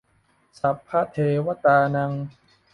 [0.59, 2.11] สัพพะเทวะตานัง